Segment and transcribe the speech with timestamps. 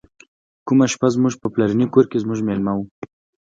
[0.67, 2.79] کومه شپه زموږ په پلرني کور کې زموږ میلمه و.